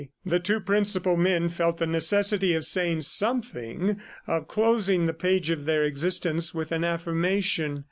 [0.25, 5.65] ."The two principal men felt the necessity of saying something, of closing the page of
[5.65, 7.79] their existence with an affirmation.